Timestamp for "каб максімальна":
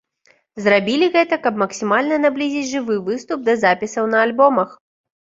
1.45-2.17